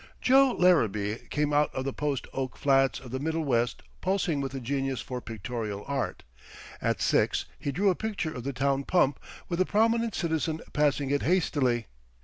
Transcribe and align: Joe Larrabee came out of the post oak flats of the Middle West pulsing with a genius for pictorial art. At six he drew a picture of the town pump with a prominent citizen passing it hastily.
Joe 0.19 0.55
Larrabee 0.57 1.27
came 1.29 1.53
out 1.53 1.71
of 1.75 1.85
the 1.85 1.93
post 1.93 2.25
oak 2.33 2.57
flats 2.57 2.99
of 2.99 3.11
the 3.11 3.19
Middle 3.19 3.43
West 3.45 3.83
pulsing 4.01 4.41
with 4.41 4.55
a 4.55 4.59
genius 4.59 4.99
for 4.99 5.21
pictorial 5.21 5.83
art. 5.85 6.23
At 6.81 6.99
six 7.03 7.45
he 7.59 7.71
drew 7.71 7.91
a 7.91 7.95
picture 7.95 8.33
of 8.33 8.43
the 8.43 8.51
town 8.51 8.83
pump 8.85 9.19
with 9.47 9.61
a 9.61 9.65
prominent 9.67 10.15
citizen 10.15 10.59
passing 10.73 11.11
it 11.11 11.21
hastily. 11.21 11.85